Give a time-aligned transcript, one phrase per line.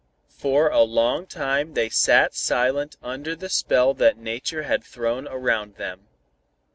[0.35, 5.75] For a long time they sat silent under the spell that nature had thrown around
[5.75, 6.07] them.